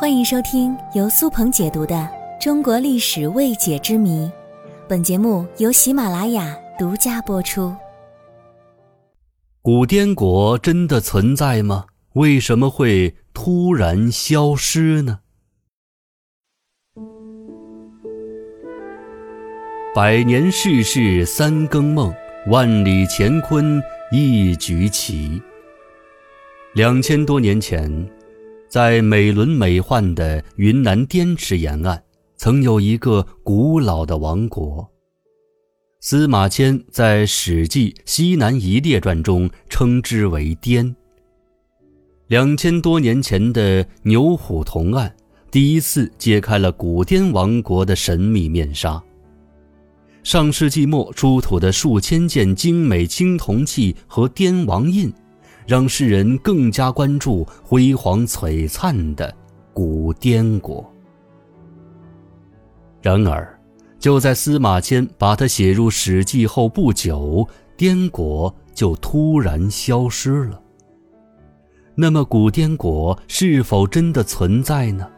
[0.00, 1.94] 欢迎收听由苏鹏解读的
[2.42, 4.24] 《中国历史未解之谜》，
[4.88, 7.76] 本节目由喜马拉雅独家播出。
[9.60, 11.84] 古滇国真的存在吗？
[12.14, 15.18] 为什么会突然消失呢？
[19.94, 22.10] 百年世事三更梦，
[22.46, 25.42] 万里乾坤一局棋。
[26.72, 28.10] 两千多年前。
[28.70, 32.00] 在美轮美奂的云南滇池沿岸，
[32.36, 34.88] 曾有一个古老的王国。
[35.98, 40.94] 司马迁在《史记·西南夷列传》中称之为“滇”。
[42.28, 45.12] 两千多年前的牛虎铜案，
[45.50, 49.02] 第一次揭开了古滇王国的神秘面纱。
[50.22, 55.12] 上世纪末出土的数千件精美青铜器和滇王印。
[55.70, 59.32] 让世人更加关注辉煌璀璨的
[59.72, 60.84] 古滇国。
[63.00, 63.56] 然而，
[64.00, 70.60] 就在司马迁把它写入《史记》后不久，滇国就突然消失了。
[71.94, 75.08] 那么，古滇国是否真的存在呢？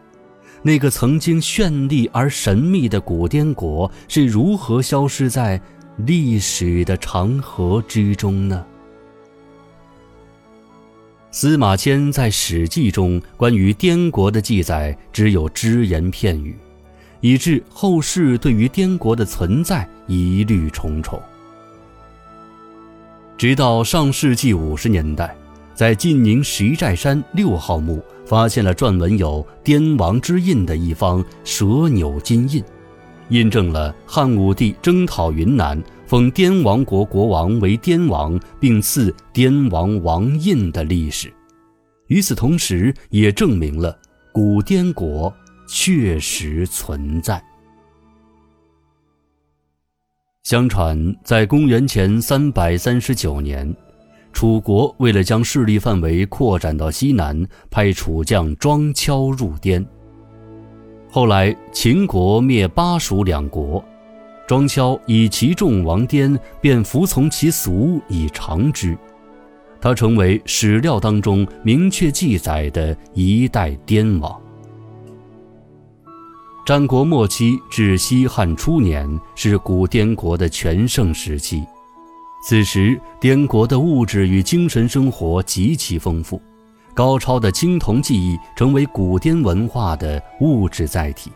[0.60, 5.58] 那个曾经绚丽而神秘的古滇国是如何消失在
[5.96, 8.66] 历史的长河之中呢？
[11.34, 16.54] 司马迁在《史记》中关于滇国的记载只有只言片语，
[17.22, 21.18] 以致后世对于滇国的存在疑虑重重。
[23.38, 25.34] 直到上世纪五十年代，
[25.74, 32.62] 在晋宁石寨山六号墓发现了篆文有“滇王之印”的一方蛇钮金印，
[33.30, 35.82] 印证了汉武帝征讨云南。
[36.12, 41.32] 封滇王国国王为滇王，并赐滇王王印的历史，
[42.08, 43.98] 与此同时，也证明了
[44.30, 45.34] 古滇国
[45.66, 47.42] 确实存在。
[50.42, 53.74] 相传，在公元前三百三十九年，
[54.34, 59.82] 楚国为了将势力范围扩展到西南，派楚将庄敲入滇。
[61.10, 63.82] 后来，秦国灭巴蜀两国。
[64.52, 68.94] 庄敲以其众王颠，便服从其俗以长之。
[69.80, 74.38] 他成为史料当中明确记载的一代滇王。
[76.66, 81.64] 战国末期至西汉初年是古滇国的全盛时期，
[82.46, 86.38] 此时滇国的物质与精神生活极其丰富，
[86.92, 91.32] 高超的青铜技艺成为古滇文化的物质载体。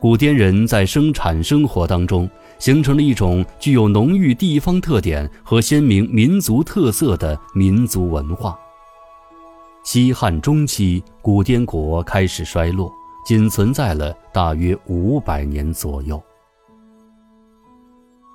[0.00, 2.28] 古滇人在生产生活当中
[2.58, 8.58] 形成了一种具有浓郁地方特点和鲜明民族特色的民族文化。
[9.84, 12.90] 西汉中期，古滇国开始衰落，
[13.26, 16.20] 仅存在了大约五百年左右。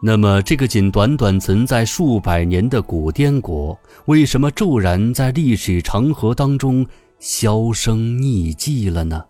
[0.04, 3.76] 那么，这个仅短短存在数百年的古滇国，
[4.06, 6.86] 为什么骤然在历史长河当中
[7.18, 9.24] 销声匿迹了呢？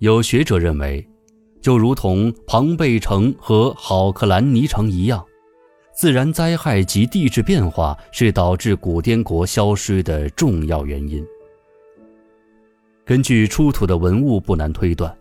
[0.00, 1.06] 有学者认为，
[1.60, 5.22] 就如同庞贝城和好克兰尼城一样，
[5.94, 11.22] 自然灾害及地质变化是导致古滇国消失的重要原因。
[13.04, 15.14] 根据出土的文物，不难推断，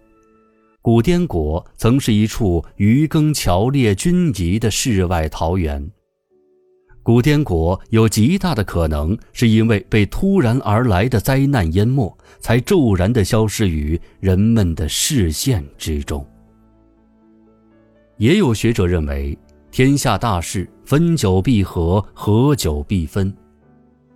[0.81, 5.85] 古滇国曾是一处渔耕桥猎均宜的世外桃源。
[7.01, 16.25] 古滇国有极大的可能是因为被突然而来的灾难淹没，才骤然地消失于人们的视线之中。
[18.17, 19.35] 也有学者认为，
[19.71, 23.33] 天下大势，分久必合，合久必分。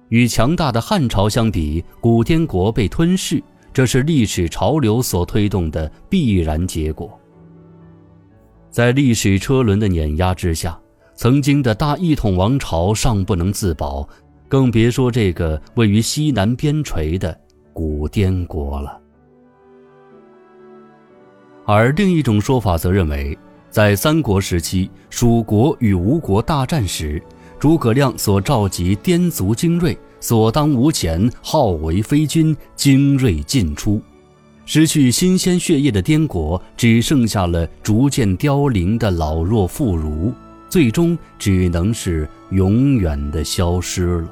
[0.10, 7.18] 与强大的汉朝相比，古滇国被吞噬，这是历史潮流所推动的必然结果。
[8.70, 10.78] 在历史车轮的碾压之下。
[11.16, 14.08] 曾经的大一统王朝尚不能自保，
[14.48, 17.38] 更别说这个位于西南边陲的
[17.72, 19.00] 古滇国了。
[21.66, 23.38] 而另一种说法则认为，
[23.70, 27.22] 在三国时期，蜀国与吴国大战时，
[27.58, 34.02] 诸葛亮所召集滇族精锐，所当无前，号为飞军，精锐尽出，
[34.66, 40.34] 失去新鲜血液的滇国，只剩下了逐渐凋零的老弱妇孺。
[40.74, 44.30] 最终只能是永远的消失了。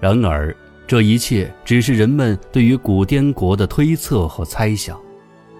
[0.00, 4.98] 然而，这一切只是人们对于古滇国的推测和猜想。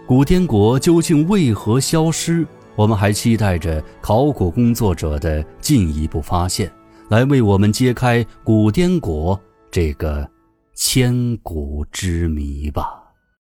[0.06, 2.46] 古滇国究竟为何消失？
[2.76, 6.72] 我们还期待着考古工作者的进一步发现，
[7.10, 9.38] 来为我们揭开古滇国
[9.70, 10.26] 这个
[10.72, 13.05] 千古之谜吧。